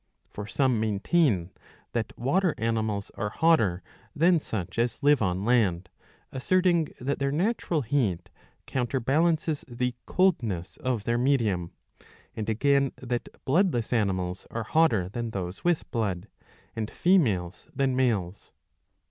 For 0.31 0.47
some 0.47 0.79
maintain 0.79 1.51
that 1.91 2.17
water 2.17 2.55
animals 2.57 3.11
are 3.13 3.29
hotter 3.29 3.83
than 4.15 4.39
such 4.39 4.79
as 4.79 5.03
live 5.03 5.21
on 5.21 5.45
land,® 5.45 5.85
asserting 6.31 6.87
that 6.99 7.19
their 7.19 7.31
natural 7.31 7.81
heat 7.83 8.31
counterbalances 8.65 9.63
the 9.67 9.93
coldness 10.07 10.77
of 10.77 11.03
their 11.03 11.19
medium; 11.19 11.73
and 12.35 12.49
again 12.49 12.93
that 12.97 13.29
bloodless 13.45 13.93
animals 13.93 14.47
are 14.49 14.63
hotter 14.63 15.07
than 15.07 15.29
those 15.29 15.63
with 15.63 15.87
blood, 15.91 16.27
and 16.75 16.89
females 16.89 17.67
than 17.75 17.95
males. 17.95 18.51